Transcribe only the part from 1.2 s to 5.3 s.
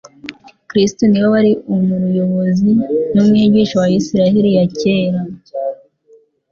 we wari Unruyobozi n'Umwigisha wa Isiraeli ya kera,